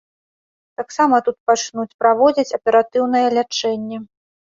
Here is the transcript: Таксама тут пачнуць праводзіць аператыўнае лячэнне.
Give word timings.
Таксама 0.81 1.19
тут 1.27 1.37
пачнуць 1.51 1.97
праводзіць 2.01 2.55
аператыўнае 2.61 3.25
лячэнне. 3.39 4.07